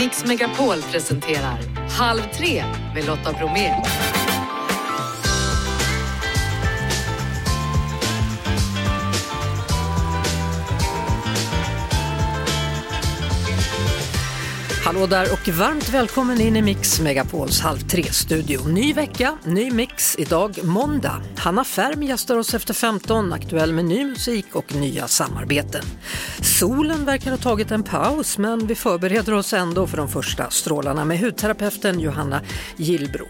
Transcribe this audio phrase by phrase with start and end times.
[0.00, 1.58] Mix Megapol presenterar
[1.98, 2.64] Halv tre
[2.94, 3.70] med Lotta Bromé.
[15.00, 18.68] Hallå där och varmt välkommen in i Mix Megapols Halv tre-studio.
[18.68, 20.16] Ny vecka, ny mix.
[20.18, 21.22] Idag måndag.
[21.36, 25.82] Hanna Färm gästar oss efter 15, aktuell med ny musik och nya samarbeten.
[26.40, 31.04] Solen verkar ha tagit en paus men vi förbereder oss ändå för de första strålarna
[31.04, 32.40] med hudterapeuten Johanna
[32.76, 33.26] Gillbro.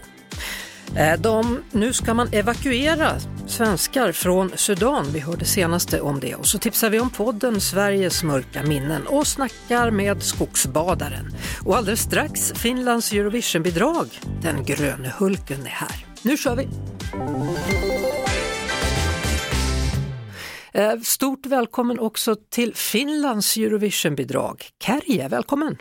[0.97, 5.05] Eh, de, nu ska man evakuera svenskar från Sudan.
[5.13, 6.35] Vi hörde senaste om det.
[6.35, 11.35] Och så tipsar vi om podden Sveriges mörka minnen och snackar med skogsbadaren.
[11.65, 14.07] Och alldeles strax Finlands Eurovisionbidrag.
[14.41, 16.05] Den gröne Hulken är här.
[16.21, 16.67] Nu kör vi!
[20.73, 24.65] Eh, stort välkommen också till Finlands Eurovisionbidrag.
[24.83, 25.77] Kärje, välkommen!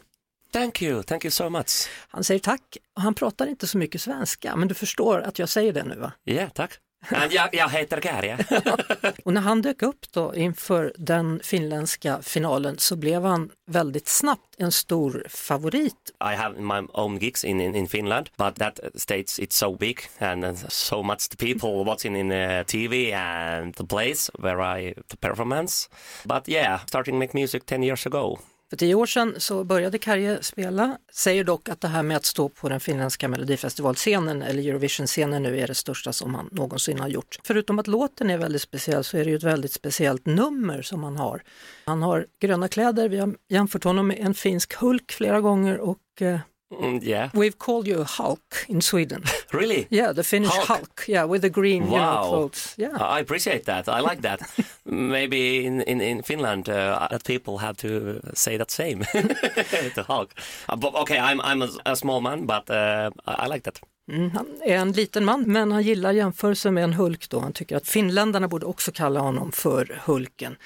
[0.52, 1.88] Thank you, thank you so much.
[2.09, 5.48] Han säger tack och han pratar inte så mycket svenska, men du förstår att jag
[5.48, 6.12] säger det nu va?
[6.24, 6.79] Ja, tack.
[7.09, 8.38] And jag, jag heter Kärja.
[9.24, 14.54] Och när han dök upp då inför den finländska finalen så blev han väldigt snabbt
[14.59, 16.10] en stor favorit.
[16.32, 19.98] I have my own gigs in, in, in Finland, but that states it's so big
[20.18, 25.16] and so much the people watching in uh, TV and the place where I the
[25.16, 25.90] performance.
[26.24, 28.38] But yeah, starting make music 10 years ago.
[28.71, 32.24] För tio år sedan så började Karje spela, säger dock att det här med att
[32.24, 37.09] stå på den finländska melodifestivalscenen eller Eurovision-scenen nu är det största som han någonsin har
[37.09, 37.38] gjort.
[37.45, 41.04] Förutom att låten är väldigt speciell så är det ju ett väldigt speciellt nummer som
[41.04, 41.43] han har.
[41.85, 46.23] Han har gröna kläder, vi har jämfört honom med en finsk Hulk flera gånger och
[46.23, 46.38] eh,
[46.71, 49.23] Mm, yeah, we've called you a Hulk in Sweden.
[49.52, 49.87] really?
[49.90, 50.66] Yeah, the Finnish Hulk.
[50.68, 51.04] Hulk.
[51.09, 52.29] Yeah, with the green you know, Wow.
[52.29, 52.74] clothes.
[52.79, 52.96] Yeah.
[53.16, 53.88] I appreciate that.
[53.88, 54.40] I like that.
[54.85, 58.98] Maybe in, in, in Finland uh, people have to say that same.
[59.95, 60.30] the Hulk.
[60.68, 63.80] Uh, but okay, I'm, I'm a, a small man, but uh, I like that.
[64.10, 67.41] Mm, han är en liten man, men han gillar jämförelsen med en Hulk då.
[67.41, 70.56] Han tycker att finländarna borde också kalla honom för Hulken.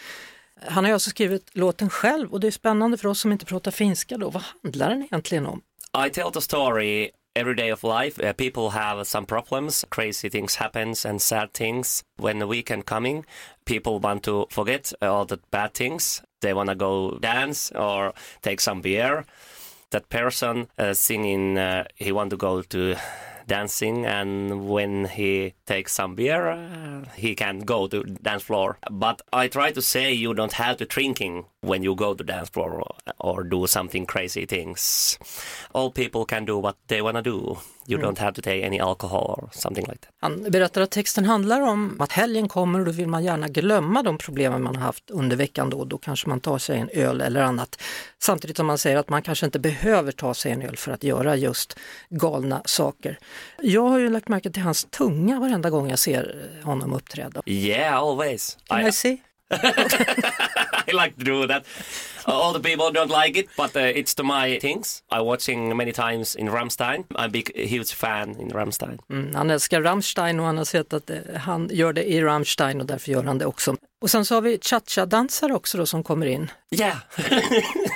[0.67, 3.47] Han har ju alltså skrivit låten själv och det är spännande för oss som inte
[3.47, 4.31] pratar finska då.
[4.31, 5.61] Vad handlar den egentligen om?
[5.97, 8.21] I tell the story every day of life.
[8.21, 12.03] Uh, people have some problems, crazy things happens and sad things.
[12.17, 13.25] When the weekend coming,
[13.65, 16.21] people want to forget all the bad things.
[16.41, 18.13] They want to go dance or
[18.43, 19.25] take some beer.
[19.91, 22.97] That person uh, singing, uh, he want to go to
[23.47, 28.79] dancing and when he takes some beer uh, he can go to dance floor.
[28.91, 32.49] But i try to say you don't have to drinking when you go to dance
[32.49, 35.19] floor or, or do something crazy things.
[35.75, 38.81] All people can do what they want to do you don't have to take any
[38.81, 42.85] alcohol or something like that Han berättar att texten handlar om att helgen kommer och
[42.85, 45.85] då vill man gärna glömma de problemen man har haft under veckan då.
[45.85, 47.83] Då kanske man tar sig en öl eller annat.
[48.23, 51.05] Samtidigt som man säger att man kanske inte behöver ta sig en öl för att
[51.05, 51.79] göra just
[52.11, 53.19] galna saker.
[53.63, 57.43] Jag har ju lagt märke till hans tunga varenda gång jag ser honom uppträda.
[57.47, 59.23] yeah always Can I see?
[60.87, 61.65] I like to do that.
[62.33, 65.03] All the people don't like it, but uh, it's to my things.
[65.13, 67.05] I watching many times in Ramstein.
[67.15, 68.99] I'm a big, huge fan in Ramstein.
[69.11, 72.81] Mm, han älskar Rammstein och han har sett att eh, han gör det i Rammstein
[72.81, 73.77] och därför gör han det också.
[74.01, 76.51] Och sen så har vi cha-cha-dansare också då som kommer in.
[76.71, 76.97] Yeah,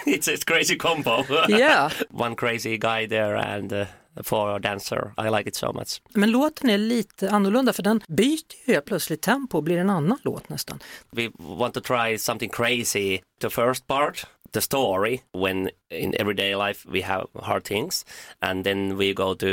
[0.07, 1.25] it's a crazy combo.
[1.49, 1.93] Yeah.
[2.11, 3.87] One crazy guy there and uh,
[4.23, 5.13] for a dancer.
[5.19, 6.03] I like it so much.
[6.15, 10.19] Men låten är lite annorlunda för den byter ju plötsligt tempo och blir en annan
[10.23, 10.79] låt nästan.
[11.11, 13.21] We want to try something crazy.
[13.41, 18.07] The first part, the story, when in everyday life we have hard things,
[18.41, 19.47] and then we go to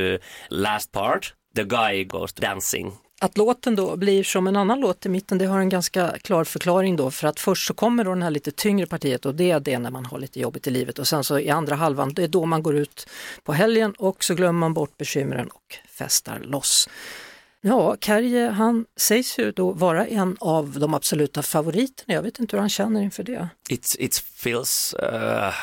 [0.50, 1.34] last part.
[1.56, 5.46] The guy goes dancing att låten då blir som en annan låt i mitten, det
[5.46, 8.52] har en ganska klar förklaring då för att först så kommer då den här lite
[8.52, 11.24] tyngre partiet och det är det när man har lite jobbigt i livet och sen
[11.24, 13.08] så i andra halvan, det är då man går ut
[13.44, 16.90] på helgen och så glömmer man bort bekymren och festar loss.
[17.62, 22.56] Ja, Kärje han sägs ju då vara en av de absoluta favoriterna, jag vet inte
[22.56, 23.50] hur han känner inför det.
[23.70, 25.54] It's it feels uh,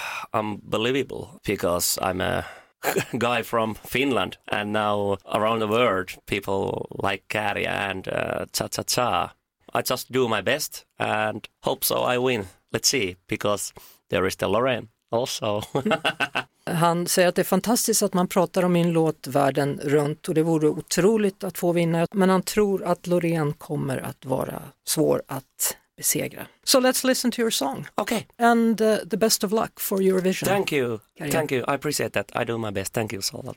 [0.40, 2.44] unbelievable because I'm a
[3.18, 8.82] guy from Finland and now around the world people like Kari and uh, cha cha
[8.82, 9.32] cha.
[9.74, 12.46] I just do my best and hope so I win.
[12.72, 13.72] Let's see because
[14.10, 15.62] there is the Lorraine also.
[16.66, 20.34] Han säger att det är fantastiskt att man pratar om min låt världen runt och
[20.34, 25.22] det vore otroligt att få vinna, men han tror att Loreen kommer att vara svår
[25.26, 26.46] att besegra.
[26.64, 30.46] So let's listen to your song okay, and uh, the best of luck for Eurovision.
[30.48, 31.32] thank you, Kärja.
[31.32, 31.60] thank you.
[31.60, 32.42] I appreciate that.
[32.42, 32.92] I do my best.
[32.94, 33.56] Thank you so much.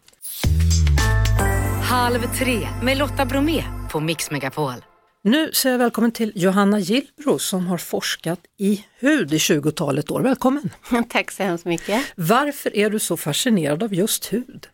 [1.84, 4.74] Halv tre med Lotta Bromé på Mix Megapol.
[5.24, 10.22] Nu säger jag välkommen till Johanna Gillbro som har forskat i hud i 20-talet år.
[10.22, 10.70] Välkommen!
[11.10, 12.06] Tack så hemskt mycket.
[12.16, 14.68] Varför är du så fascinerad av just hud?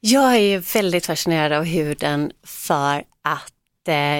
[0.00, 3.52] Jag är väldigt fascinerad av huden för att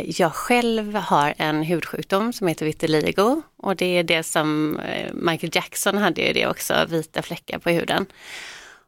[0.06, 5.50] jag själv har en hudsjukdom som heter vitiligo och det är det som eh, Michael
[5.54, 8.06] Jackson hade ju det också, vita fläckar på huden.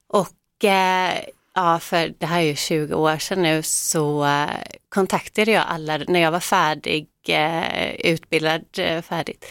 [0.09, 1.15] Och eh,
[1.55, 4.49] ja, för det här är ju 20 år sedan nu så eh,
[4.89, 9.45] kontaktade jag alla, när jag var färdig, eh, utbildad eh, färdigt,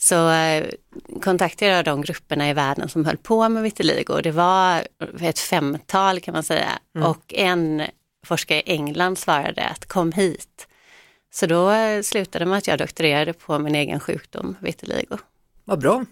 [0.00, 0.30] så
[1.22, 4.20] kontaktade jag de grupperna i världen som höll på med vitiligo.
[4.22, 4.82] Det var
[5.20, 7.08] ett femtal kan man säga mm.
[7.08, 7.82] och en
[8.28, 10.66] forskare i England svarade att kom hit.
[11.30, 11.72] Så då
[12.02, 15.18] slutade med att jag doktorerade på min egen sjukdom, vitiligo.
[15.64, 16.04] Vad bra.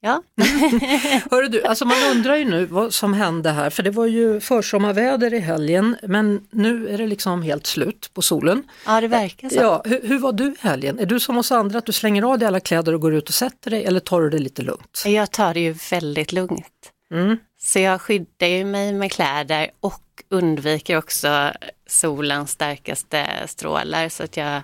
[0.00, 0.22] Ja.
[1.30, 4.40] Hörru du, alltså man undrar ju nu vad som hände här, för det var ju
[4.40, 8.62] försommarväder i helgen, men nu är det liksom helt slut på solen.
[8.86, 9.56] Ja, det verkar så.
[9.56, 10.98] Ja, hur, hur var du i helgen?
[10.98, 13.28] Är du som oss andra, att du slänger av dig alla kläder och går ut
[13.28, 15.02] och sätter dig, eller tar du det lite lugnt?
[15.06, 16.92] Jag tar det ju väldigt lugnt.
[17.10, 17.36] Mm.
[17.60, 21.52] Så jag skyddar ju mig med kläder och undviker också
[21.86, 24.62] solens starkaste strålar så att jag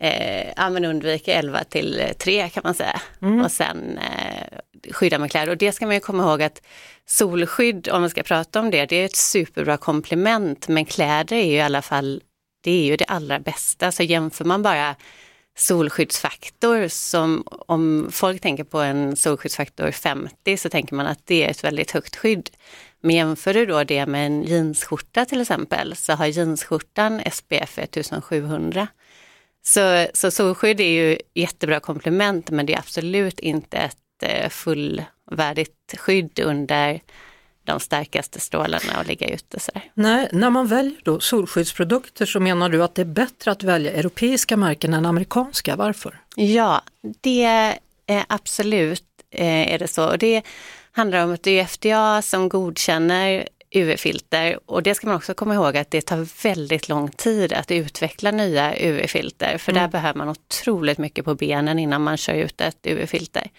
[0.00, 3.00] eh, ja, men undviker 11 till 3 kan man säga.
[3.22, 3.40] Mm.
[3.40, 4.58] Och sen eh,
[4.92, 5.52] skydda med kläder.
[5.52, 6.62] Och det ska man ju komma ihåg att
[7.06, 10.68] solskydd, om man ska prata om det, det är ett superbra komplement.
[10.68, 12.22] Men kläder är ju i alla fall,
[12.60, 13.92] det är ju det allra bästa.
[13.92, 14.96] Så jämför man bara
[15.56, 21.50] solskyddsfaktor som om folk tänker på en solskyddsfaktor 50 så tänker man att det är
[21.50, 22.50] ett väldigt högt skydd.
[23.00, 28.86] Men jämför du då det med en jeansskjorta till exempel så har jeansskjortan SPF 1700.
[29.64, 35.94] Så, så solskydd är ju jättebra komplement men det är absolut inte ett eh, fullvärdigt
[35.98, 37.00] skydd under
[37.64, 39.60] de starkaste strålarna och ligga ute.
[39.60, 39.82] Sådär.
[39.94, 43.92] Nej, när man väljer då solskyddsprodukter så menar du att det är bättre att välja
[43.92, 46.20] europeiska märken än amerikanska, varför?
[46.36, 46.82] Ja,
[47.20, 47.44] det
[48.06, 50.08] är absolut eh, är det så.
[50.08, 50.42] Och det
[50.92, 55.54] handlar om att det är FDA som godkänner UV-filter och det ska man också komma
[55.54, 59.82] ihåg att det tar väldigt lång tid att utveckla nya UV-filter för mm.
[59.82, 63.50] där behöver man otroligt mycket på benen innan man kör ut ett UV-filter.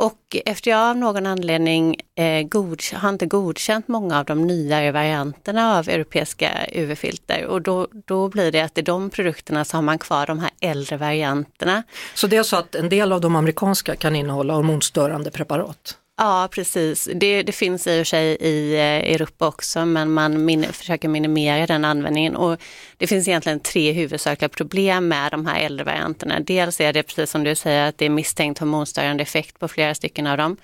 [0.00, 5.78] Och FDA av någon anledning eh, god, har inte godkänt många av de nyare varianterna
[5.78, 9.98] av europeiska UV-filter och då, då blir det att i de produkterna så har man
[9.98, 11.82] kvar de här äldre varianterna.
[12.14, 15.96] Så det är så att en del av de amerikanska kan innehålla hormonstörande preparat?
[16.22, 17.08] Ja, precis.
[17.14, 21.08] Det, det, finns i och för sig i eh, Europa också, men man min, försöker
[21.08, 22.36] minimera den användningen.
[22.36, 22.60] Och
[22.96, 26.40] det finns egentligen tre huvudsakliga problem med de här äldre varianterna.
[26.40, 29.94] Dels är det precis som du säger att det är misstänkt hormonstörande effekt på flera
[29.94, 30.56] stycken av dem.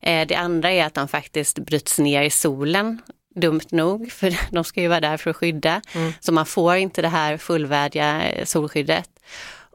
[0.00, 3.02] Eh, det andra är att de faktiskt bryts ner i solen
[3.34, 5.82] dumt nog, för de ska ju vara där för att skydda.
[5.94, 6.12] Mm.
[6.20, 9.10] Så man får inte det här fullvärdiga eh, solskyddet.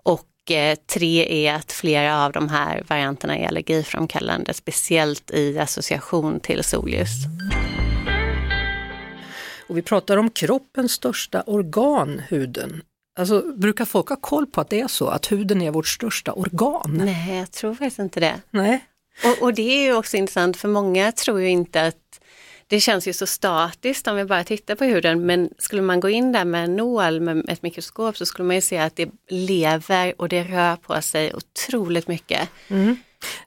[0.03, 0.23] Och
[0.87, 7.09] tre är att flera av de här varianterna är allergiframkallande, speciellt i association till solljus.
[9.67, 12.81] Och vi pratar om kroppens största organ, huden.
[13.19, 16.33] Alltså, brukar folk ha koll på att det är så, att huden är vårt största
[16.33, 17.01] organ?
[17.05, 18.41] Nej, jag tror faktiskt inte det.
[18.51, 18.85] Nej.
[19.23, 22.21] Och, och det är ju också intressant, för många tror ju inte att
[22.67, 26.09] det känns ju så statiskt om vi bara tittar på huden men skulle man gå
[26.09, 29.09] in där med en nål med ett mikroskop så skulle man ju se att det
[29.29, 32.49] lever och det rör på sig otroligt mycket.
[32.67, 32.97] Mm.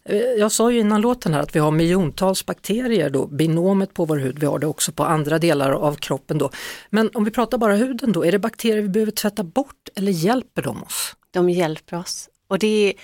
[0.05, 4.05] Eh, jag sa ju innan låten här att vi har miljontals bakterier då, binomet på
[4.05, 6.51] vår hud, vi har det också på andra delar av kroppen då.
[6.91, 10.13] Men om vi pratar bara huden då, är det bakterier vi behöver tvätta bort eller
[10.13, 11.17] hjälper de oss?
[11.31, 12.29] De hjälper oss.
[12.48, 12.94] Och det är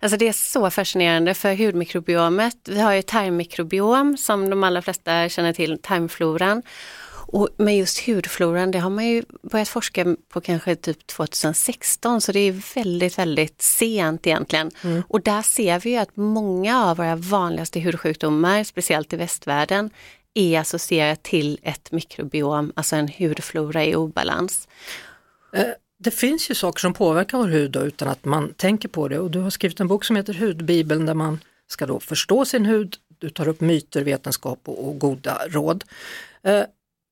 [0.00, 2.56] Alltså det är så fascinerande för hudmikrobiomet.
[2.64, 6.62] Vi har ju tarmmikrobiom som de allra flesta känner till, tarmfloran.
[7.30, 12.32] Och med just hudfloran, det har man ju börjat forska på kanske typ 2016 så
[12.32, 14.70] det är väldigt, väldigt sent egentligen.
[14.84, 15.02] Mm.
[15.08, 19.90] Och där ser vi ju att många av våra vanligaste hudsjukdomar, speciellt i västvärlden,
[20.34, 24.68] är associerat till ett mikrobiom, alltså en hudflora i obalans.
[25.98, 29.18] Det finns ju saker som påverkar vår hud då, utan att man tänker på det
[29.18, 32.66] och du har skrivit en bok som heter Hudbibeln där man ska då förstå sin
[32.66, 35.84] hud, du tar upp myter, vetenskap och, och goda råd.
[36.42, 36.62] Eh,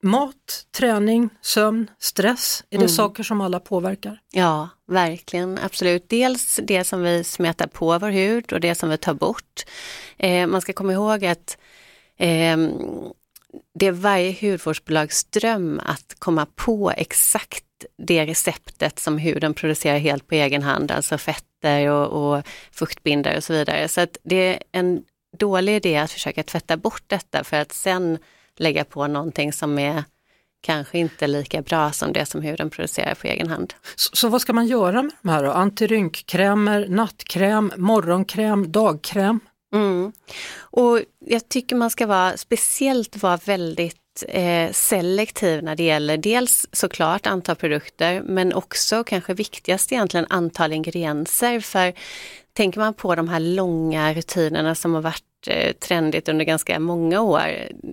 [0.02, 2.88] mat, träning, sömn, stress, är det mm.
[2.88, 4.21] saker som alla påverkar?
[4.33, 6.09] Ja, verkligen, absolut.
[6.09, 9.64] Dels det som vi smetar på vår hud och det som vi tar bort.
[10.16, 11.59] Eh, man ska komma ihåg att
[12.16, 12.57] eh,
[13.75, 17.66] det är varje hudvårdsbolags dröm att komma på exakt
[17.99, 22.42] det receptet som huden producerar helt på egen hand, alltså fetter och, och
[22.73, 23.88] fuktbindare och så vidare.
[23.88, 25.02] Så att det är en
[25.38, 28.18] dålig idé att försöka tvätta bort detta för att sen
[28.56, 30.04] lägga på någonting som är
[30.61, 33.75] kanske inte lika bra som det som huden producerar på egen hand.
[33.97, 35.50] Så, så vad ska man göra med de här då?
[35.50, 39.40] Antirynkkrämer, nattkräm, morgonkräm, dagkräm?
[39.76, 40.12] Mm.
[40.59, 46.66] Och jag tycker man ska vara speciellt vara väldigt eh, selektiv när det gäller dels
[46.73, 51.61] såklart antal produkter men också kanske viktigast egentligen antal ingredienser.
[51.61, 51.92] För
[52.52, 57.21] tänker man på de här långa rutinerna som har varit eh, trendigt under ganska många
[57.21, 57.50] år.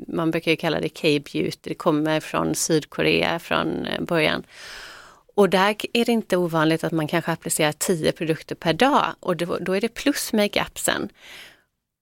[0.07, 4.43] Man brukar ju kalla det K-beauty, det kommer från Sydkorea från eh, början.
[5.35, 9.37] Och där är det inte ovanligt att man kanske applicerar 10 produkter per dag och
[9.37, 11.09] då, då är det plus makeupsen.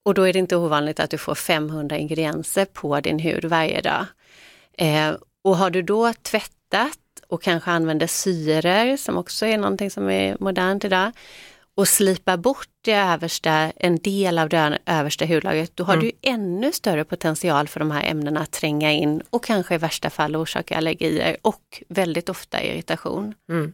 [0.06, 3.82] Och då är det inte ovanligt att du får 500 ingredienser på din hud varje
[3.82, 4.06] dag.
[4.78, 10.10] Eh, och har du då tvättat och kanske använder syror som också är någonting som
[10.10, 11.12] är modernt idag
[11.76, 16.06] och slipa bort det översta, en del av det översta hudlagret, då har mm.
[16.06, 20.10] du ännu större potential för de här ämnena att tränga in och kanske i värsta
[20.10, 23.34] fall orsaka allergier och väldigt ofta irritation.
[23.50, 23.74] Mm.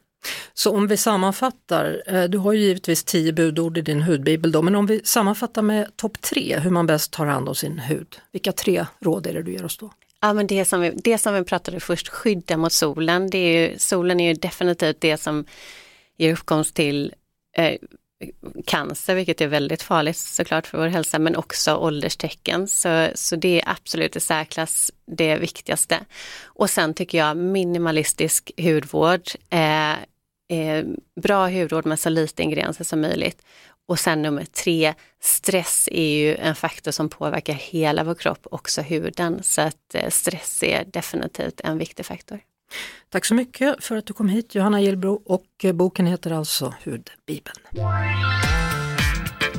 [0.53, 4.61] Så om vi sammanfattar, eh, du har ju givetvis tio budord i din hudbibel då,
[4.61, 8.15] men om vi sammanfattar med topp tre hur man bäst tar hand om sin hud.
[8.31, 9.91] Vilka tre råd är det du ger oss då?
[10.21, 13.29] Ja, men det, som vi, det som vi pratade först, skydda mot solen.
[13.29, 15.45] Det är ju, solen är ju definitivt det som
[16.17, 17.13] ger uppkomst till
[17.57, 17.75] eh,
[18.65, 22.67] cancer, vilket är väldigt farligt såklart för vår hälsa, men också ålderstecken.
[22.67, 25.99] Så, så det är absolut i särklass det viktigaste.
[26.43, 29.91] Och sen tycker jag minimalistisk hudvård, eh,
[30.49, 30.85] eh,
[31.21, 33.45] bra hudvård med så lite ingredienser som möjligt.
[33.87, 38.81] Och sen nummer tre, stress är ju en faktor som påverkar hela vår kropp, också
[38.81, 39.43] huden.
[39.43, 42.39] Så att eh, stress är definitivt en viktig faktor.
[43.09, 46.73] Tack så mycket för att du kom hit Johanna Gillbro och eh, boken heter alltså
[46.85, 47.57] Hudbibeln.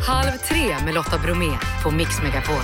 [0.06, 2.62] Halv tre med Lotta Bromé på Mix Megapol.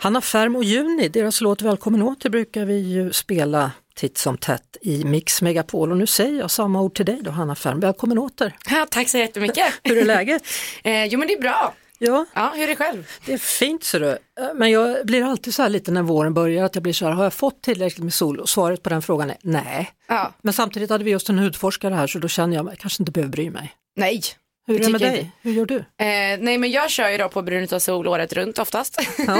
[0.00, 4.76] Hanna Färm och Juni, deras låt Välkommen åter brukar vi ju spela titt som tätt
[4.82, 8.18] i Mix Megapol och nu säger jag samma ord till dig då Hanna Färm, välkommen
[8.18, 8.56] åter!
[8.70, 9.64] Ja, tack så jättemycket!
[9.84, 10.42] Hur är läget?
[10.84, 12.26] eh, jo men det är bra, Ja.
[12.34, 13.10] ja, hur är det själv?
[13.26, 14.18] Det är fint ser du.
[14.54, 17.12] Men jag blir alltid så här lite när våren börjar att jag blir så här,
[17.12, 18.40] har jag fått tillräckligt med sol?
[18.40, 19.90] Och svaret på den frågan är nej.
[20.08, 20.32] Ja.
[20.42, 23.02] Men samtidigt hade vi just en hudforskare här så då känner jag att jag kanske
[23.02, 23.72] inte behöver bry mig.
[23.96, 24.22] Nej.
[24.66, 25.18] Hur är det med dig?
[25.18, 25.30] Inte.
[25.42, 25.76] Hur gör du?
[25.76, 29.00] Eh, nej men jag kör ju då på brun utav sol året runt oftast.
[29.26, 29.38] Ja.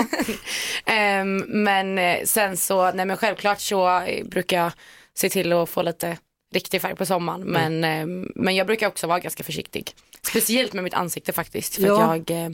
[0.94, 4.72] eh, men sen så, nej men självklart så brukar jag
[5.14, 6.18] se till att få lite
[6.54, 7.42] riktig färg på sommaren.
[7.42, 7.80] Mm.
[7.80, 9.92] Men, eh, men jag brukar också vara ganska försiktig.
[10.28, 11.75] Speciellt med mitt ansikte faktiskt.
[11.75, 12.14] För ja.
[12.14, 12.50] att jag eh,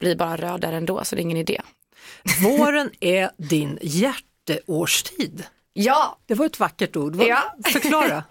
[0.00, 1.60] blir bara rödare ändå så det är ingen idé.
[2.42, 5.44] Våren är din hjärteårstid.
[5.72, 6.18] Ja!
[6.26, 7.16] Det var ett vackert ord.
[7.16, 7.54] Ja.
[7.64, 8.16] Förklara.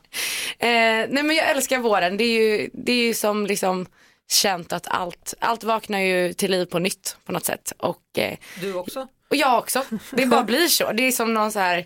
[0.59, 2.17] eh, nej men jag älskar våren.
[2.17, 3.85] Det är ju, det är ju som liksom
[4.31, 7.73] känt att allt, allt vaknar ju till liv på nytt på något sätt.
[7.77, 9.07] Och, eh, du också?
[9.29, 9.85] Och jag också.
[10.11, 10.91] Det bara blir så.
[10.91, 11.85] Det är som någon så här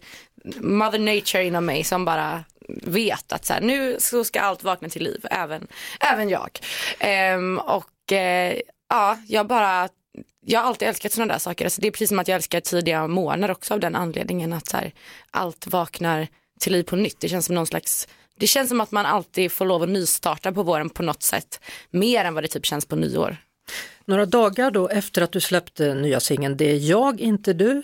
[0.56, 4.90] mother nature inom mig som bara vet att så här, nu så ska allt vakna
[4.90, 5.68] till liv, även,
[6.00, 6.60] även jag.
[7.36, 9.90] Um, och uh, ja, jag bara
[10.46, 11.66] jag har alltid älskat sådana där saker.
[11.66, 14.68] Alltså det är precis som att jag älskar tidiga månader också av den anledningen att
[14.68, 14.94] så här,
[15.32, 16.28] allt vaknar
[16.60, 17.20] till liv på nytt.
[17.20, 18.08] Det känns som någon slags
[18.38, 21.60] det känns som att man alltid får lov att nystarta på våren på något sätt.
[21.90, 23.38] Mer än vad det typ känns på nyår.
[24.06, 27.84] Några dagar då efter att du släppte nya singeln Det är jag, inte du.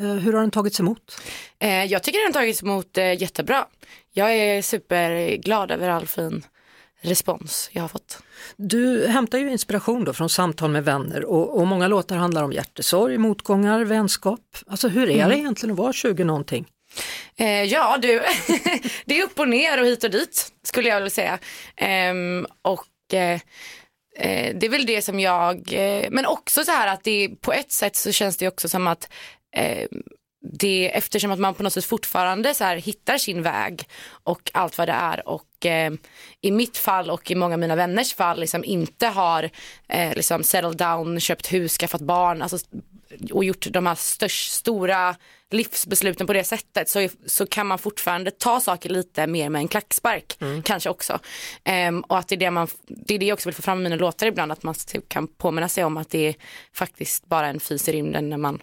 [0.00, 1.20] Eh, hur har den tagits emot?
[1.58, 3.66] Eh, jag tycker den har tagits emot eh, jättebra.
[4.12, 6.44] Jag är superglad över all fin
[7.00, 8.18] respons jag har fått.
[8.56, 12.52] Du hämtar ju inspiration då från samtal med vänner och, och många låtar handlar om
[12.52, 14.56] hjärtesorg, motgångar, vänskap.
[14.66, 15.28] Alltså hur är mm.
[15.28, 16.66] det egentligen att vara 20 någonting?
[17.36, 18.22] Eh, ja du,
[19.04, 21.38] det är upp och ner och hit och dit skulle jag vilja säga.
[21.76, 22.14] Eh,
[22.62, 23.40] och eh,
[24.54, 25.72] det är väl det som jag,
[26.10, 29.08] men också så här att det på ett sätt så känns det också som att
[29.56, 29.88] eh,
[30.42, 34.78] det, eftersom att man på något sätt fortfarande så här hittar sin väg och allt
[34.78, 35.92] vad det är och eh,
[36.40, 39.50] i mitt fall och i många av mina vänners fall liksom inte har
[39.88, 42.58] eh, liksom settled down, köpt hus, skaffat barn alltså,
[43.32, 45.16] och gjort de här störst, stora
[45.50, 49.68] livsbesluten på det sättet så, så kan man fortfarande ta saker lite mer med en
[49.68, 50.62] klackspark mm.
[50.62, 51.18] kanske också.
[51.88, 53.80] Um, och att det är det, man, det är det jag också vill få fram
[53.80, 56.34] i mina låtar ibland att man typ kan påminna sig om att det är
[56.74, 58.62] faktiskt bara en fys i rymden när man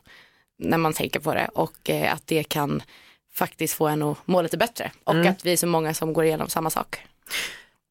[0.58, 2.82] när man tänker på det och eh, att det kan
[3.34, 5.28] faktiskt få en att må lite bättre och mm.
[5.28, 6.98] att vi är så många som går igenom samma sak.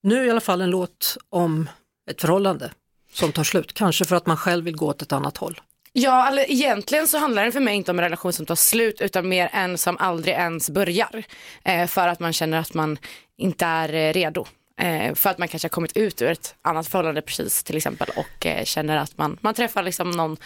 [0.02, 1.68] Nu i alla fall en låt om
[2.10, 2.70] ett förhållande
[3.12, 5.60] som tar slut, kanske för att man själv vill gå åt ett annat håll.
[5.92, 9.00] Ja, eller egentligen så handlar det för mig inte om en relation som tar slut
[9.00, 11.24] utan mer en som aldrig ens börjar.
[11.64, 12.98] Eh, för att man känner att man
[13.36, 14.46] inte är eh, redo.
[14.80, 18.08] Eh, för att man kanske har kommit ut ur ett annat förhållande precis till exempel
[18.16, 20.36] och eh, känner att man, man träffar liksom någon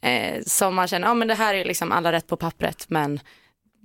[0.00, 3.20] eh, som man känner, ja men det här är liksom alla rätt på pappret men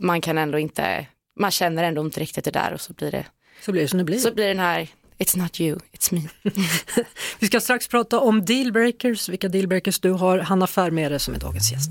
[0.02, 1.06] man kan ändå inte,
[1.40, 3.26] man känner ändå inte riktigt det där och så blir det,
[3.62, 4.18] Så blir det som det blir.
[4.20, 4.88] så blir den här
[5.18, 6.22] It's not you, it's me.
[7.40, 10.40] Vi ska strax prata om dealbreakers, vilka dealbreakers du har.
[10.40, 11.90] Hanna Färmere som är dagens gäst.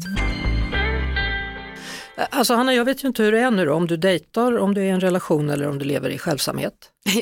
[2.31, 4.75] Alltså Hanna, jag vet ju inte hur det är nu då, om du dejtar, om
[4.75, 6.75] du är i en relation eller om du lever i självsamhet.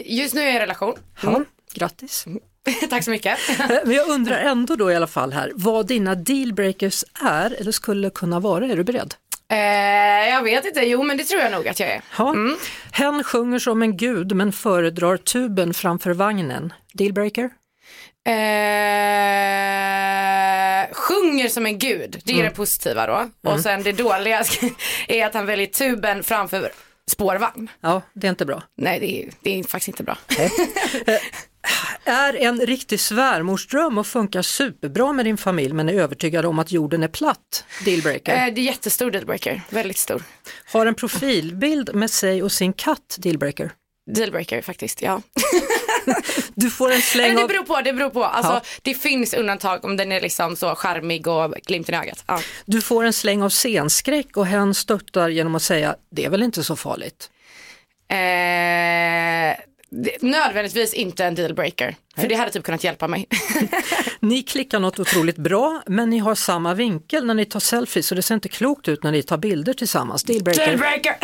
[0.04, 0.94] Just nu är jag i en relation.
[1.22, 2.24] Ja, grattis.
[2.90, 3.38] Tack så mycket.
[3.84, 8.10] Men jag undrar ändå då i alla fall här, vad dina dealbreakers är eller skulle
[8.10, 8.66] kunna vara.
[8.66, 9.14] Är du beredd?
[9.48, 12.00] Eh, jag vet inte, jo men det tror jag nog att jag är.
[12.18, 12.34] Ja.
[12.92, 16.72] Hen sjunger som en gud men föredrar tuben framför vagnen.
[16.92, 17.50] Dealbreaker?
[18.26, 18.32] Eh,
[20.92, 23.30] sjunger som en gud, det är det positiva då.
[23.50, 24.44] Och sen det dåliga
[25.08, 26.72] är att han väljer tuben framför
[27.10, 27.70] spårvagn.
[27.80, 28.62] Ja, det är inte bra.
[28.76, 30.18] Nej, det är, det är faktiskt inte bra.
[32.04, 36.72] Är en riktig svärmorsdröm och funkar superbra med din familj men är övertygad om att
[36.72, 37.64] jorden är platt.
[37.84, 38.32] Dealbreaker.
[38.46, 40.22] Eh, det är jättestor dealbreaker, väldigt stor.
[40.72, 43.16] Har en profilbild med sig och sin katt.
[43.18, 43.70] Dealbreaker.
[44.14, 45.22] Dealbreaker faktiskt, ja.
[46.54, 47.48] Du får en släng det av...
[47.48, 48.24] beror på, det beror på.
[48.24, 48.62] Alltså, Ja.
[48.82, 52.24] Det finns undantag om den är liksom så charmig och glimten i ögat.
[52.26, 52.40] Ja.
[52.64, 56.42] Du får en släng av scenskräck och hen stöttar genom att säga det är väl
[56.42, 57.30] inte så farligt.
[58.08, 59.56] Eh, det,
[60.20, 63.26] nödvändigtvis inte en dealbreaker, för det hade typ kunnat hjälpa mig.
[64.20, 68.14] Ni klickar något otroligt bra men ni har samma vinkel när ni tar selfies så
[68.14, 70.24] det ser inte klokt ut när ni tar bilder tillsammans.
[70.24, 70.66] Dealbreaker.
[70.66, 71.16] dealbreaker!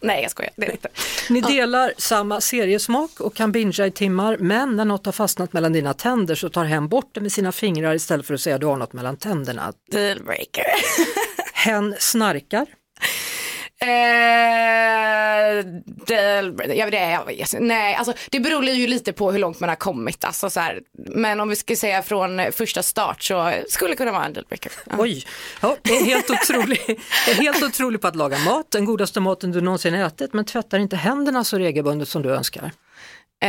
[0.00, 0.88] Nej jag skojar, det är inte.
[1.30, 5.72] Ni delar samma seriesmak och kan bingea i timmar men när något har fastnat mellan
[5.72, 8.66] dina tänder så tar hen bort det med sina fingrar istället för att säga du
[8.66, 9.72] har något mellan tänderna.
[9.90, 10.64] Dealbreaker.
[11.52, 12.66] Hen snarkar.
[13.80, 13.88] Eh,
[15.56, 15.62] ja,
[16.06, 20.24] det, jag vet- nej, alltså, det beror ju lite på hur långt man har kommit.
[20.24, 24.12] Alltså, så här, men om vi ska säga från första start så skulle det kunna
[24.12, 24.72] vara en dealbreaker.
[24.86, 24.92] Ja.
[24.98, 25.24] Oj,
[25.60, 26.80] ja, det är helt otrolig,
[27.26, 30.44] det är helt otrolig på att laga mat, den godaste maten du någonsin ätit men
[30.44, 32.70] tvättar inte händerna så regelbundet som du önskar.
[33.42, 33.48] Eh,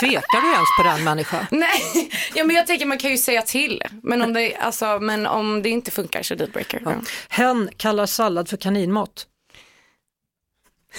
[0.00, 1.46] Tvekar du ens på den människa?
[1.50, 3.82] nej, ja, men jag tänker man kan ju säga till.
[4.02, 6.82] Men om det, alltså, men om det inte funkar så dealbreaker.
[6.84, 6.92] Ja.
[7.28, 9.26] Hen kallar sallad för kaninmat.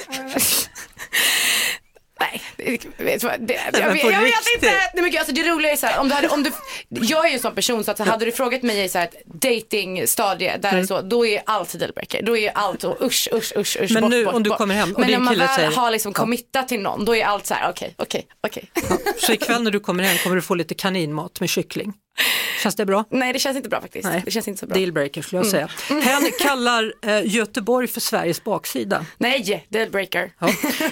[2.19, 4.65] Nej, det, vet vad, det, men jag, vet- jag vet inte.
[4.71, 6.51] Nej, men gud, alltså, det roliga är så här, om du hade, om du,
[6.89, 9.10] jag är ju en sån person så att hade du frågat mig i så här
[9.25, 12.21] datingstadie där är så, då är allt dealbreaker.
[12.23, 14.58] Då är allt så usch, usch, usch, usch Men bort, nu, bort, om du bort.
[14.58, 16.21] kommer hem och Men din när man väl säger- har liksom Ja.
[16.21, 18.69] committat till någon, då är allt så här okej, okej, okej.
[19.17, 21.93] Så ikväll när du kommer hem kommer du få lite kaninmat med kyckling.
[22.63, 23.06] Känns det bra?
[23.10, 24.06] Nej, det känns inte bra faktiskt.
[24.10, 24.22] Nej.
[24.26, 24.76] Det känns inte så bra.
[24.76, 24.84] Mm.
[24.86, 25.70] Dealbreaker skulle jag säga.
[25.89, 29.06] Hen kallar eh, Göteborg för Sveriges baksida.
[29.17, 30.32] Nej, dealbreaker.
[30.39, 30.48] Ja.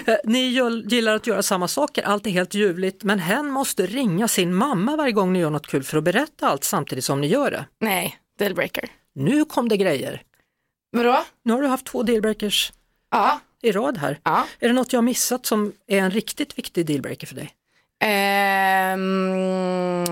[0.06, 0.38] Eh, Ni
[0.88, 4.96] gillar att göra samma saker, allt är helt ljuvligt, men hen måste ringa sin mamma
[4.96, 7.64] varje gång ni gör något kul för att berätta allt samtidigt som ni gör det.
[7.80, 8.88] Nej, dealbreaker.
[9.14, 10.22] Nu kom det grejer.
[10.92, 11.24] Vadå?
[11.44, 12.72] Nu har du haft två dealbreakers
[13.10, 13.40] Ja.
[13.62, 14.18] i rad här.
[14.22, 14.46] Ja.
[14.60, 17.50] Är det något jag har missat som är en riktigt viktig dealbreaker för dig?
[18.04, 20.06] Ehm,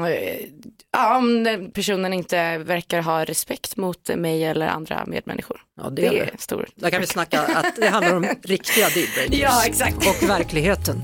[0.92, 5.61] ja, om personen inte verkar ha respekt mot mig eller andra medmänniskor.
[5.77, 6.40] Ja, det, Det är det.
[6.40, 6.68] stor.
[6.75, 9.40] Där kan vi snacka att det handlar om riktiga dealbreakers.
[9.40, 9.97] Ja, exakt.
[9.97, 10.97] Och verkligheten.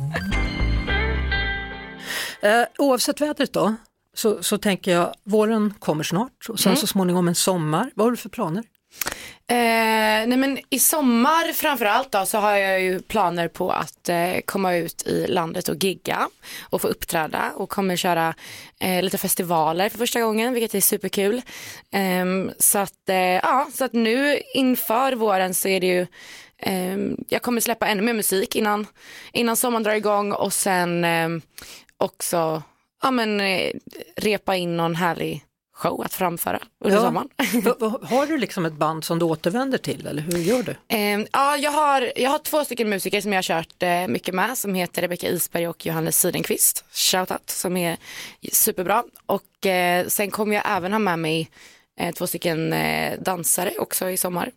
[2.42, 3.74] Eh, oavsett vädret då,
[4.14, 7.90] så, så tänker jag våren kommer snart och sen så småningom en sommar.
[7.94, 8.64] Vad har du för planer?
[9.50, 14.40] Eh, nej men i sommar framförallt då så har jag ju planer på att eh,
[14.44, 16.28] komma ut i landet och gigga
[16.62, 18.34] och få uppträda och kommer köra
[18.80, 21.42] eh, lite festivaler för första gången vilket är superkul.
[21.92, 26.06] Ehm, så, att, eh, ja, så att nu inför våren så är det ju
[26.58, 28.86] ehm, jag kommer släppa ännu mer musik innan,
[29.32, 31.42] innan sommaren drar igång och sen ehm,
[31.96, 32.62] också
[33.02, 33.72] ja, men, eh,
[34.16, 35.44] repa in någon härlig
[35.80, 37.02] show att framföra under Ja.
[37.04, 37.28] sommaren.
[38.02, 40.70] Har du liksom ett band som du återvänder till eller hur gör du?
[40.96, 44.34] Eh, ja, jag har, jag har två stycken musiker som jag har kört eh, mycket
[44.34, 47.96] med som heter Rebecca Isberg och Johannes Sidenqvist, shoutout, som är
[48.52, 49.04] superbra.
[49.26, 51.50] Och eh, sen kommer jag även ha med mig
[52.14, 54.50] två stycken eh, dansare också i sommar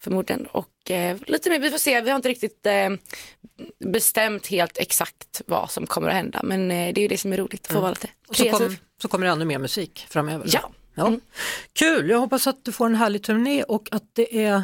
[0.00, 0.46] förmodligen.
[0.46, 2.90] Och eh, lite mer, vi får se, vi har inte riktigt eh,
[3.84, 7.32] bestämt helt exakt vad som kommer att hända men eh, det är ju det som
[7.32, 8.66] är roligt, att få vara lite Och så, kreativ.
[8.66, 10.48] kom, så kommer det ännu mer musik framöver?
[10.52, 10.70] Ja.
[10.94, 11.12] ja.
[11.72, 14.62] Kul, jag hoppas att du får en härlig turné och att det är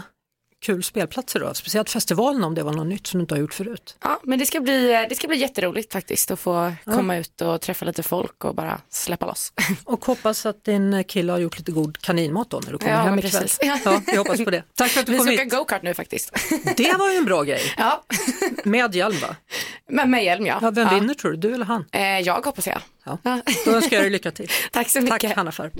[0.62, 1.54] kul spelplatser då?
[1.54, 3.96] Speciellt festivalen om det var något nytt som du inte har gjort förut.
[4.02, 7.60] Ja, men det ska bli, det ska bli jätteroligt faktiskt att få komma ut och
[7.60, 9.52] träffa lite folk och bara släppa loss.
[9.84, 12.98] Och hoppas att din kille har gjort lite god kaninmat då när du kommer Ja,
[12.98, 13.30] hem ikväll.
[13.32, 13.58] precis.
[13.84, 14.62] Ja, vi hoppas på det.
[14.74, 15.52] Tack för att du Vi kom ska åka hit.
[15.52, 16.30] go-kart nu faktiskt.
[16.76, 17.74] Det var ju en bra grej.
[17.76, 18.04] Ja,
[18.64, 19.36] Med hjälm va?
[19.90, 20.58] men med hjälm ja.
[20.62, 20.94] Ja, vem ja.
[20.94, 21.36] vinner tror du?
[21.36, 21.84] Du eller han?
[21.92, 22.78] Eh, jag hoppas jag.
[23.04, 23.18] Ja.
[23.22, 23.40] Ja.
[23.64, 24.50] Då önskar jag dig lycka till.
[24.72, 25.36] Tack så Tack mycket.
[25.36, 25.70] Hanna Färm.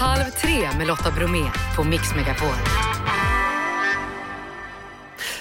[0.00, 2.54] Halv tre med Lotta Bromé på Mix Megapol.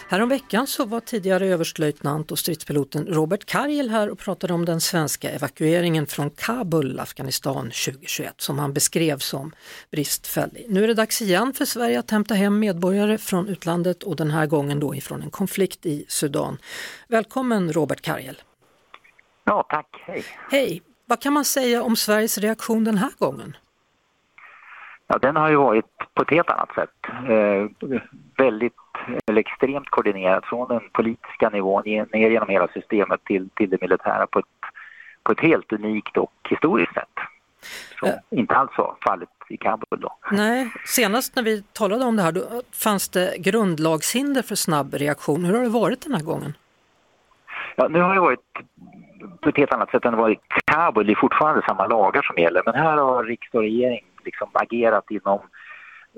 [0.09, 5.29] Häromveckan så var tidigare överstelöjtnant och stridspiloten Robert Karjel här och pratade om den svenska
[5.29, 9.51] evakueringen från Kabul, Afghanistan 2021 som han beskrev som
[9.91, 10.65] bristfällig.
[10.69, 14.31] Nu är det dags igen för Sverige att hämta hem medborgare från utlandet och den
[14.31, 16.57] här gången då ifrån en konflikt i Sudan.
[17.07, 18.41] Välkommen Robert Karjel.
[19.43, 20.03] Ja, tack.
[20.05, 20.23] Hej.
[20.51, 20.81] Hej!
[21.05, 23.55] Vad kan man säga om Sveriges reaktion den här gången?
[25.07, 26.89] Ja, den har ju varit på ett helt annat sätt.
[27.29, 27.91] Eh,
[28.37, 28.73] väldigt,
[29.27, 34.27] eller extremt koordinerad från den politiska nivån ner genom hela systemet till, till det militära
[34.27, 34.45] på ett,
[35.23, 37.09] på ett helt unikt och historiskt sätt.
[37.99, 40.17] Som inte alls var fallet i Kabul då.
[40.31, 42.41] Nej, senast när vi talade om det här då
[42.83, 45.45] fanns det grundlagshinder för snabb reaktion.
[45.45, 46.53] Hur har det varit den här gången?
[47.75, 48.39] Ja, nu har det varit
[49.41, 51.07] på ett helt annat sätt än det var i Kabul.
[51.07, 52.61] Det är fortfarande samma lagar som gäller.
[52.65, 55.39] Men här har riksdag och regering liksom agerat inom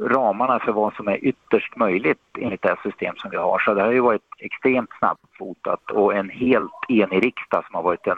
[0.02, 3.60] ramarna för vad som är ytterst möjligt enligt det system som vi har.
[3.60, 8.08] Så det har ju varit extremt snabbfotat och en helt enig riksdag som har varit
[8.08, 8.18] en,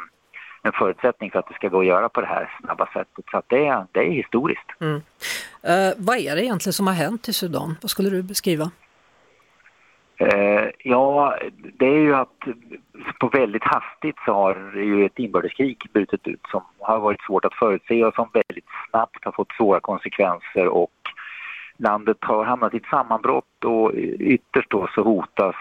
[0.64, 3.26] en förutsättning för att det ska gå att göra på det här snabba sättet.
[3.32, 4.70] Så att det, är, det är historiskt.
[4.80, 5.02] Mm.
[5.62, 7.78] Eh, vad är det egentligen som har hänt i Sudan?
[7.82, 8.72] Vad skulle du beskriva?
[10.22, 11.38] Eh, ja,
[11.78, 12.40] det är ju att
[13.20, 17.54] på väldigt hastigt så har ju ett inbördeskrig brutit ut som har varit svårt att
[17.54, 20.92] förutse och som väldigt snabbt har fått svåra konsekvenser och
[21.78, 25.56] landet har hamnat i ett sammanbrott och ytterst då så hotas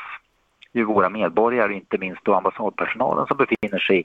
[0.73, 4.05] ju våra medborgare, inte minst då ambassadpersonalen som befinner sig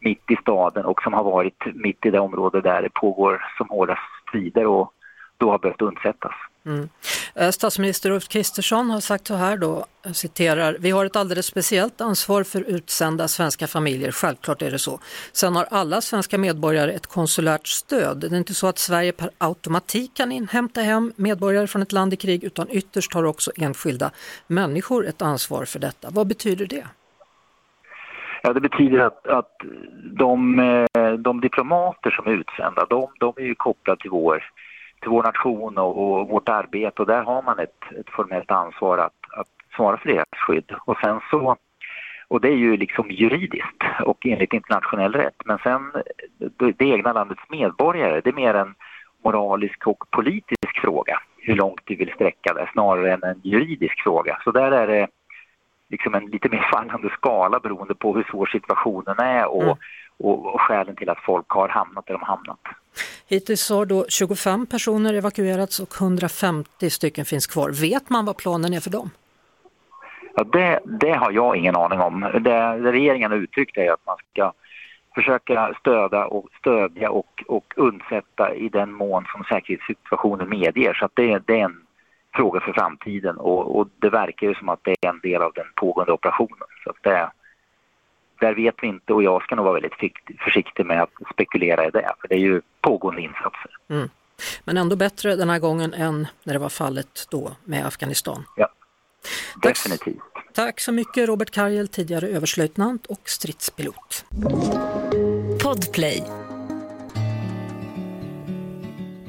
[0.00, 3.68] mitt i staden och som har varit mitt i det område där det pågår som
[3.68, 4.92] hårdast strider och
[5.36, 6.34] då har behövt undsättas.
[6.66, 6.88] Mm.
[7.34, 11.46] Eh, statsminister Ulf Kristersson har sagt så här då, jag citerar, vi har ett alldeles
[11.46, 15.00] speciellt ansvar för utsända svenska familjer, självklart är det så.
[15.32, 18.18] Sen har alla svenska medborgare ett konsulärt stöd.
[18.18, 22.12] Det är inte så att Sverige per automatik kan inhämta hem medborgare från ett land
[22.12, 24.10] i krig utan ytterst har också enskilda
[24.46, 26.08] människor ett ansvar för detta.
[26.10, 26.86] Vad betyder det?
[28.42, 29.52] Ja, det betyder att, att
[30.18, 34.44] de, eh, de diplomater som är utsända, de, de är ju kopplade till vår,
[35.06, 38.98] till vår nation och, och vårt arbete och där har man ett, ett formellt ansvar
[38.98, 40.72] att, att svara för deras skydd.
[40.84, 41.56] Och sen så,
[42.28, 45.92] och det är ju liksom juridiskt och enligt internationell rätt, men sen
[46.38, 48.74] det, det egna landets medborgare, det är mer en
[49.24, 54.38] moralisk och politisk fråga, hur långt du vill sträcka det, snarare än en juridisk fråga.
[54.44, 55.08] Så där är det
[55.88, 59.78] liksom en lite mer fallande skala beroende på hur svår situationen är och,
[60.18, 62.60] och, och skälen till att folk har hamnat där de hamnat.
[63.28, 67.70] Hittills har då 25 personer evakuerats och 150 stycken finns kvar.
[67.70, 69.10] Vet man vad planen är för dem?
[70.34, 72.20] Ja, det, det har jag ingen aning om.
[72.20, 74.52] Det, det regeringen har uttryckt är att man ska
[75.14, 80.94] försöka stödja och, stödja och, och undsätta i den mån som säkerhetssituationen medger.
[80.94, 81.82] Så att det, det är en
[82.34, 85.52] fråga för framtiden och, och det verkar ju som att det är en del av
[85.54, 86.68] den pågående operationen.
[86.84, 87.30] Så att det,
[88.40, 91.90] där vet vi inte och jag ska nog vara väldigt försiktig med att spekulera i
[91.90, 93.70] det för det är ju pågående insatser.
[94.64, 98.44] Men ändå bättre den här gången än när det var fallet då med Afghanistan.
[98.56, 98.68] Ja,
[99.62, 99.74] Tack.
[99.74, 100.22] definitivt.
[100.54, 104.24] Tack så mycket Robert Karjel, tidigare överstelöjtnant och stridspilot.
[105.62, 106.24] Podplay.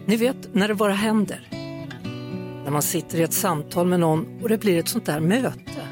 [0.05, 1.47] Ni vet när det bara händer.
[2.63, 5.86] När man sitter i ett samtal med någon och det blir ett sånt där möte.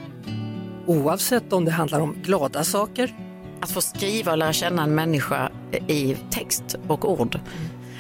[0.86, 3.14] Oavsett om det handlar om glada saker
[3.62, 5.50] Att få skriva och lära känna en människa
[5.88, 7.40] i text och ord.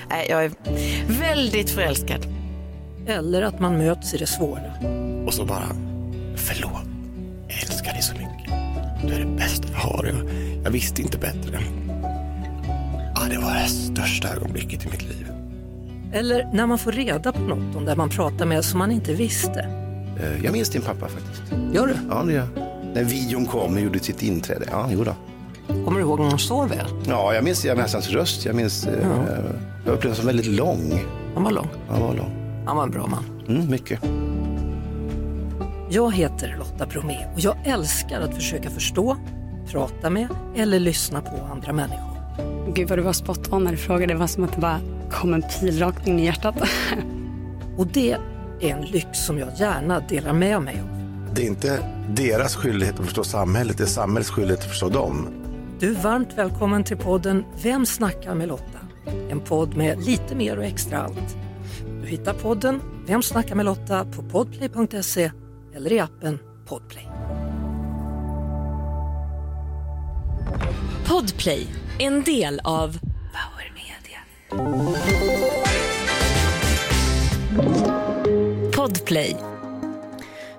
[0.10, 0.52] Nej, Jag är
[1.20, 2.26] väldigt förälskad.
[3.08, 4.62] eller att man möts i det svåra.
[5.26, 5.68] Och så bara,
[6.36, 6.72] förlåt,
[7.48, 8.52] jag älskar dig så mycket.
[9.08, 10.06] Du är det bästa jag har.
[10.06, 10.16] Jag,
[10.66, 11.60] jag visste inte bättre.
[13.16, 15.32] Ja, det var det största ögonblicket i mitt liv.
[16.14, 19.14] Eller när man får reda på något om det man pratar med som man inte
[19.14, 19.60] visste.
[20.22, 21.42] Eh, Jag minns din pappa faktiskt.
[21.74, 21.96] Gör du?
[22.10, 22.65] Ja, det gör jag.
[22.96, 24.66] När videon kom och gjorde sitt inträde.
[24.72, 25.16] Ja, jo då.
[25.68, 26.88] Kommer du ihåg honom så väl?
[27.08, 28.46] Ja, jag minns, jag minns hans röst.
[28.46, 29.08] Jag minns, eh,
[29.86, 31.06] jag upplevde honom som väldigt lång.
[31.34, 31.68] Han var lång.
[31.90, 32.64] Han var lång.
[32.66, 33.24] Han var en bra man.
[33.48, 34.00] Mm, mycket.
[35.90, 39.18] Jag heter Lotta Bromé och jag älskar att försöka förstå,
[39.72, 42.16] prata med eller lyssna på andra människor.
[42.74, 44.14] Gud vad du var spot on när du frågade.
[44.14, 44.80] Det var som att det bara
[45.12, 46.56] kom en pil rakt in i hjärtat.
[47.78, 48.12] Och det
[48.62, 50.95] är en lyx som jag gärna delar med mig av.
[51.36, 55.28] Det är inte deras skyldighet att förstå samhället, det är samhällets skyldighet att förstå dem.
[55.80, 58.80] Du är varmt välkommen till podden Vem snackar med Lotta?
[59.30, 61.38] En podd med lite mer och extra allt.
[62.02, 65.32] Du hittar podden Vem snackar med Lotta på podplay.se
[65.76, 67.08] eller i appen Podplay.
[71.08, 71.68] Podplay,
[72.00, 74.20] en del av Power Media.
[78.76, 79.55] Podplay.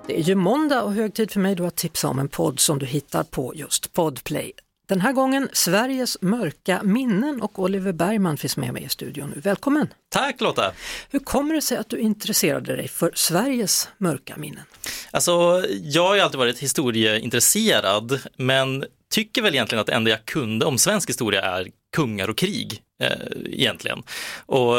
[0.07, 2.59] Det är ju måndag och hög tid för mig då att tipsa om en podd
[2.59, 4.51] som du hittar på just Podplay.
[4.87, 9.41] Den här gången Sveriges mörka minnen och Oliver Bergman finns med mig i studion nu.
[9.41, 9.87] Välkommen!
[10.09, 10.71] Tack Lotta!
[11.09, 14.63] Hur kommer det sig att du intresserade dig för Sveriges mörka minnen?
[15.11, 20.25] Alltså, jag har ju alltid varit historieintresserad, men tycker väl egentligen att det enda jag
[20.25, 23.11] kunde om svensk historia är kungar och krig eh,
[23.45, 24.03] egentligen.
[24.45, 24.75] Och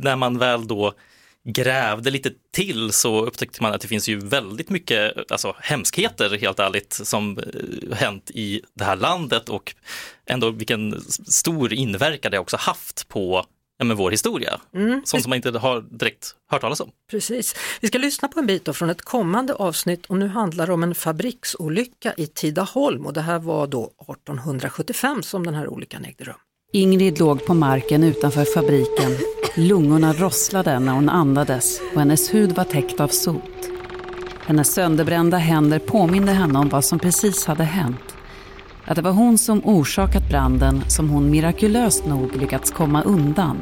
[0.00, 0.94] när man väl då
[1.46, 6.58] grävde lite till så upptäckte man att det finns ju väldigt mycket alltså, hemskheter helt
[6.58, 9.74] ärligt som eh, hänt i det här landet och
[10.26, 13.46] ändå vilken stor inverkan det också haft på
[13.78, 14.60] ja, men vår historia.
[14.74, 15.02] Mm.
[15.04, 16.90] Sånt som man inte har direkt hört talas om.
[17.10, 17.54] Precis.
[17.80, 20.82] Vi ska lyssna på en bit från ett kommande avsnitt och nu handlar det om
[20.82, 26.24] en fabriksolycka i Tidaholm och det här var då 1875 som den här olyckan ägde
[26.24, 26.36] rum.
[26.72, 29.35] Ingrid låg på marken utanför fabriken.
[29.58, 33.70] Lungorna rosslade när hon andades och hennes hud var täckt av sot.
[34.46, 38.16] Hennes sönderbrända händer påminde henne om vad som precis hade hänt.
[38.84, 43.56] Att det var hon som orsakat branden som hon mirakulöst nog lyckats komma undan.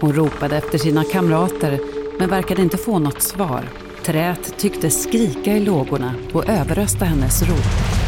[0.00, 1.80] Hon ropade efter sina kamrater
[2.18, 3.64] men verkade inte få något svar.
[4.04, 7.99] Trät tyckte skrika i lågorna och överrösta hennes rop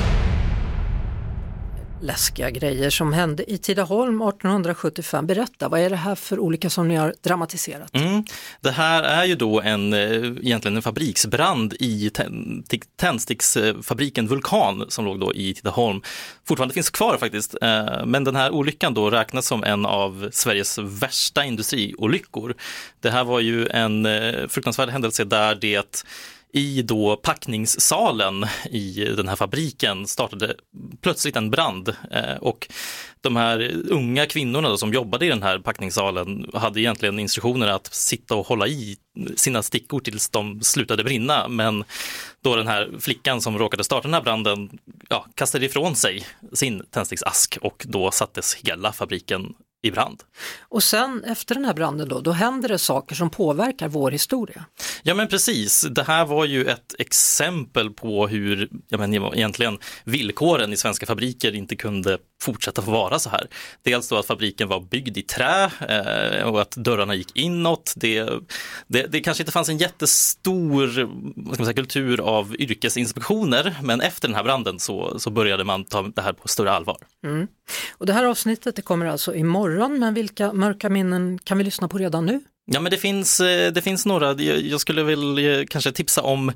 [2.03, 5.27] läskiga grejer som hände i Tidaholm 1875.
[5.27, 7.97] Berätta, vad är det här för olika som ni har dramatiserat?
[7.97, 8.25] Mm.
[8.61, 12.11] Det här är ju då en, eh, egentligen en fabriksbrand i
[12.97, 16.03] tändsticksfabriken Vulkan som låg då i Tidaholm.
[16.45, 20.79] Fortfarande finns kvar faktiskt, eh, men den här olyckan då räknas som en av Sveriges
[20.79, 22.55] värsta industriolyckor.
[23.01, 26.05] Det här var ju en eh, fruktansvärd händelse där det
[26.53, 30.55] i då packningssalen i den här fabriken startade
[31.01, 32.69] plötsligt en brand eh, och
[33.21, 37.95] de här unga kvinnorna då, som jobbade i den här packningssalen hade egentligen instruktioner att
[37.95, 38.97] sitta och hålla i
[39.37, 41.49] sina stickor tills de slutade brinna.
[41.49, 41.85] Men
[42.43, 46.83] då den här flickan som råkade starta den här branden ja, kastade ifrån sig sin
[46.91, 50.23] tändsticksask och då sattes hela fabriken i brand.
[50.69, 54.65] Och sen efter den här branden då, då händer det saker som påverkar vår historia.
[55.03, 60.73] Ja men precis, det här var ju ett exempel på hur ja, men, egentligen villkoren
[60.73, 63.47] i svenska fabriker inte kunde fortsätta få vara så här.
[63.83, 67.93] Dels då att fabriken var byggd i trä eh, och att dörrarna gick inåt.
[67.97, 68.31] Det,
[68.87, 70.87] det, det kanske inte fanns en jättestor
[71.37, 75.65] vad ska man säga, kultur av yrkesinspektioner men efter den här branden så, så började
[75.65, 76.97] man ta det här på större allvar.
[77.25, 77.49] Mm.
[77.99, 81.89] Och det här avsnittet det kommer alltså imorgon, men vilka mörka minnen kan vi lyssna
[81.89, 82.41] på redan nu?
[82.65, 84.33] Ja, men det finns, eh, det finns några.
[84.43, 86.53] Jag skulle väl eh, kanske tipsa om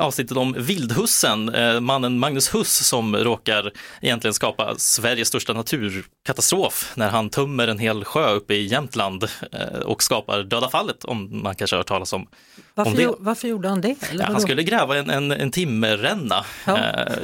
[0.00, 7.08] avsnittet om vildhussen, eh, mannen Magnus Huss som råkar egentligen skapa Sveriges största naturkatastrof när
[7.08, 9.28] han tömmer en hel sjö uppe i Jämtland
[9.84, 12.26] och skapar Döda fallet, om man kanske har hört talas om,
[12.74, 13.14] varför, om det.
[13.18, 13.96] Varför gjorde han det?
[14.12, 16.78] Ja, han skulle gräva en, en, en timmerränna ja.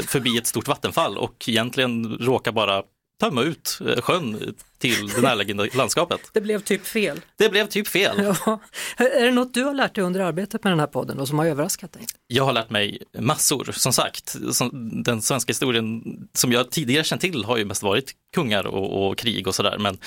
[0.07, 2.83] förbi ett stort vattenfall och egentligen råkar bara
[3.21, 6.21] tömma ut sjön till det närliggande landskapet.
[6.33, 7.21] Det blev typ fel.
[7.37, 8.35] Det blev typ fel.
[8.47, 8.61] Ja.
[8.97, 11.39] Är det något du har lärt dig under arbetet med den här podden och som
[11.39, 12.03] har överraskat dig?
[12.27, 14.37] Jag har lärt mig massor, som sagt.
[15.05, 16.03] Den svenska historien
[16.35, 19.79] som jag tidigare känt till har ju mest varit kungar och, och krig och sådär.
[19.79, 19.99] Men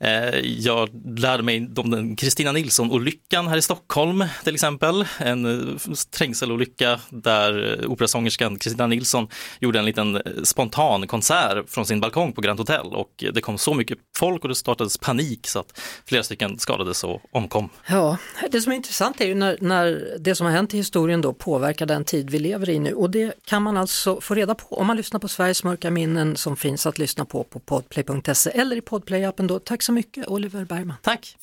[0.00, 5.04] eh, jag lärde mig om Kristina Nilsson-olyckan här i Stockholm till exempel.
[5.18, 9.28] En eh, trängselolycka där operasångerskan Kristina Nilsson
[9.60, 13.58] gjorde en liten eh, spontan konsert från sin balkong på Grand Hotel och det kom
[13.58, 17.68] så mycket folk och det startades panik så att flera stycken skadades och omkom.
[17.86, 18.16] Ja,
[18.50, 21.32] det som är intressant är ju när, när det som har hänt i historien då
[21.32, 24.78] påverkar den tid vi lever i nu och det kan man alltså få reda på
[24.78, 28.76] om man lyssnar på Sveriges mörka minnen som finns att lyssna på på podplay.se eller
[28.76, 29.58] i podplay-appen då.
[29.58, 30.96] Tack så mycket Oliver Bergman.
[31.02, 31.36] Tack.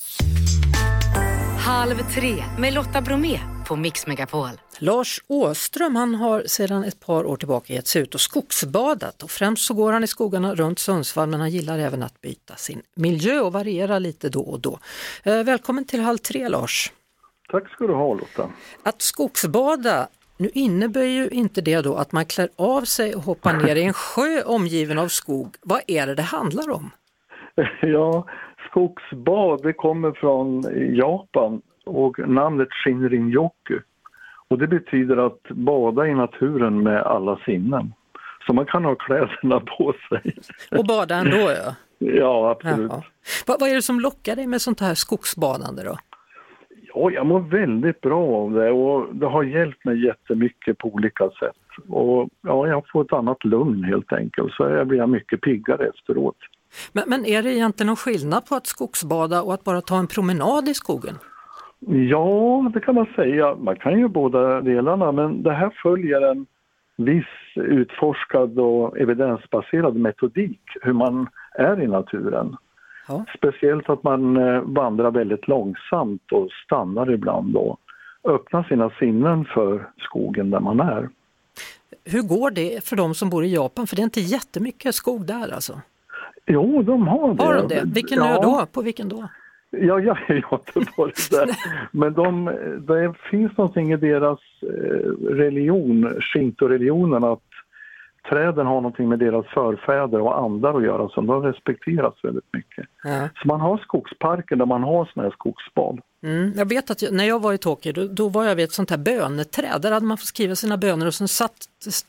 [1.58, 4.48] Halv tre med Lotta Bromé på Mix Megapol.
[4.78, 9.30] Lars Åström han har sedan ett par år tillbaka gett sig ut och skogsbadat och
[9.30, 12.82] främst så går han i skogarna runt Sundsvall men han gillar även att byta sin
[12.94, 14.78] miljö och variera lite då och då.
[15.24, 16.92] Eh, välkommen till Halv tre Lars!
[17.48, 18.50] Tack ska du ha Lotta!
[18.82, 23.52] Att skogsbada nu innebär ju inte det då att man klär av sig och hoppar
[23.52, 25.54] ner i en sjö omgiven av skog.
[25.62, 26.90] Vad är det det handlar om?
[27.82, 28.26] Ja,
[28.70, 30.64] skogsbad det kommer från
[30.96, 33.80] Japan och namnet Shinrin-yoku.
[34.48, 37.92] Och det betyder att bada i naturen med alla sinnen.
[38.46, 40.36] Så man kan ha kläderna på sig.
[40.78, 41.74] Och bada ändå ja.
[41.98, 42.92] Ja, absolut.
[43.46, 45.96] Vad, vad är det som lockar dig med sånt här skogsbadande då?
[46.94, 51.30] Ja, jag mår väldigt bra av det och det har hjälpt mig jättemycket på olika
[51.30, 51.88] sätt.
[51.88, 56.36] Och ja, jag får ett annat lugn helt enkelt, så jag blir mycket piggare efteråt.
[56.92, 60.06] Men, men är det egentligen någon skillnad på att skogsbada och att bara ta en
[60.06, 61.18] promenad i skogen?
[61.86, 63.54] Ja, det kan man säga.
[63.54, 66.46] Man kan ju båda delarna, men det här följer en
[66.96, 72.56] viss utforskad och evidensbaserad metodik hur man är i naturen.
[73.08, 73.24] Ja.
[73.36, 77.80] Speciellt att man eh, vandrar väldigt långsamt och stannar ibland och
[78.24, 81.08] öppnar sina sinnen för skogen där man är.
[82.04, 83.86] Hur går det för de som bor i Japan?
[83.86, 85.80] För det är inte jättemycket skog där alltså.
[86.46, 87.42] Jo, de har det.
[87.42, 87.82] Har de det?
[87.84, 88.36] Vilken ja.
[88.36, 88.66] ö då?
[88.72, 89.28] På vilken då?
[89.70, 91.48] Ja, ja, jag har inte varit där.
[91.92, 92.44] Men de,
[92.86, 97.42] det finns någonting i deras eh, religion, shinto-religionen, att
[98.28, 102.86] träden har någonting med deras förfäder och andar att göra, så de respekteras väldigt mycket.
[103.04, 103.28] Ja.
[103.42, 106.00] Så man har skogsparker där man har sådana här skogsbad.
[106.22, 108.64] Mm, jag vet att jag, när jag var i Tokyo då, då var jag vid
[108.64, 109.82] ett sånt här böneträd.
[109.82, 111.52] Där hade man fått skriva sina böner och sen satt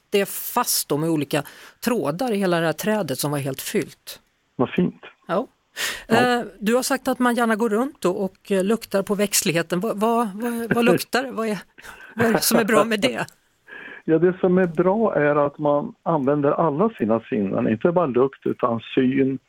[0.09, 1.43] det fast då med olika
[1.83, 4.19] trådar i hela det här trädet som var helt fyllt.
[4.55, 5.01] Vad fint.
[5.27, 5.47] Ja.
[6.07, 9.79] Eh, Du har sagt att man gärna går runt och eh, luktar på växtligheten.
[9.79, 11.31] Vad, vad, vad, vad luktar det?
[11.31, 11.59] Vad är,
[12.15, 13.25] vad är det som är bra med det?
[14.05, 18.45] Ja, det som är bra är att man använder alla sina sinnen, inte bara lukt
[18.45, 19.39] utan syn,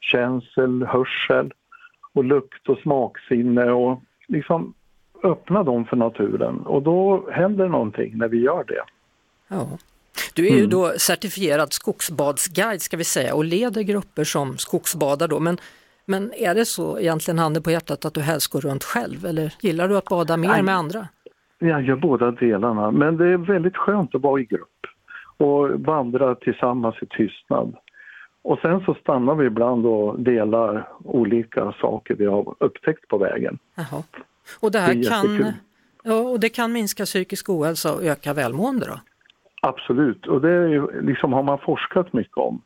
[0.00, 1.52] känsel, hörsel
[2.14, 4.74] och lukt och smaksinne och liksom
[5.22, 8.82] öppna dem för naturen och då händer någonting när vi gör det.
[9.48, 9.68] Ja.
[10.34, 10.70] Du är ju Mm.
[10.70, 15.40] då certifierad skogsbadsguide ska vi säga och leder grupper som skogsbadar då.
[15.40, 15.58] Men,
[16.06, 19.54] men är det så egentligen handen på hjärtat att du helst går runt själv eller
[19.60, 20.62] gillar du att bada mer Nej.
[20.62, 21.08] med andra?
[21.58, 24.68] Jag gör båda delarna, men det är väldigt skönt att vara i grupp
[25.36, 27.76] och vandra tillsammans i tystnad.
[28.44, 33.58] Och sen så stannar vi ibland och delar olika saker vi har upptäckt på vägen.
[33.74, 34.02] Jaha.
[34.60, 35.52] Och det Det här är kan,
[36.04, 39.00] ja, och det kan minska psykisk ohälsa och öka välmående då?
[39.66, 42.62] Absolut, och det är liksom, har man forskat mycket om.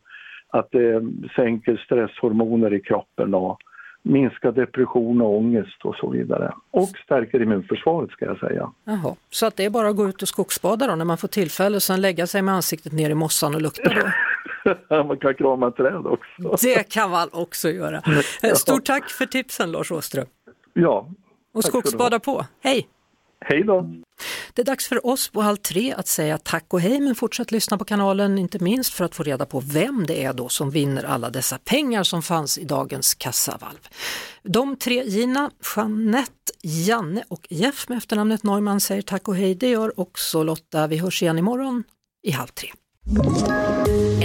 [0.48, 1.02] Att det
[1.36, 3.58] sänker stresshormoner i kroppen och
[4.02, 6.52] minskar depression och ångest och så vidare.
[6.70, 8.70] Och stärker immunförsvaret ska jag säga.
[8.84, 9.14] Jaha.
[9.30, 11.76] Så att det är bara att gå ut och skogsbada då när man får tillfälle
[11.76, 13.90] och sen lägga sig med ansiktet ner i mossan och lukta
[14.88, 15.04] då?
[15.04, 16.66] man kan krama träd också.
[16.66, 18.02] Det kan man också göra.
[18.54, 20.26] Stort tack för tipsen Lars Åström.
[20.72, 21.08] Ja,
[21.54, 22.44] Och skogsbada på.
[22.60, 22.86] Hej!
[23.48, 23.90] Hej då!
[24.52, 27.52] Det är dags för oss på Halv tre att säga tack och hej men fortsätt
[27.52, 30.70] lyssna på kanalen inte minst för att få reda på vem det är då som
[30.70, 33.88] vinner alla dessa pengar som fanns i dagens kassavalv.
[34.42, 39.54] De tre Gina, Jeanette, Janne och Jeff med efternamnet Neumann säger tack och hej.
[39.54, 40.86] Det gör också Lotta.
[40.86, 41.84] Vi hörs igen imorgon
[42.22, 42.68] i Halv tre.